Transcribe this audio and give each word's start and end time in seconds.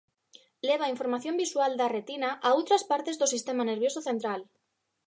Leva 0.69 0.91
información 0.93 1.35
visual 1.43 1.71
da 1.79 1.91
retina 1.97 2.29
a 2.47 2.49
outras 2.57 2.83
partes 2.91 3.15
do 3.21 3.31
sistema 3.33 3.63
nervioso 3.71 3.99
central. 4.09 4.41